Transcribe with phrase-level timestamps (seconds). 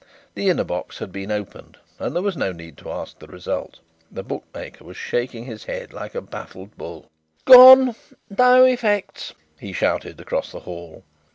[0.33, 3.77] The inner box had been opened and there was no need to ask the result.
[4.11, 7.05] The bookmaker was shaking his head like a baffled bull.
[7.45, 7.93] "Gone,
[8.35, 11.03] no effects," he shouted across the hall.